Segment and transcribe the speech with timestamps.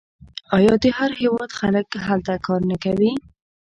[0.57, 3.11] آیا د هر هیواد خلک هلته کار نه کوي؟